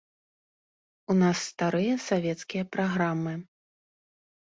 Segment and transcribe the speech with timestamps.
[1.13, 3.33] У нас старыя савецкія праграмы.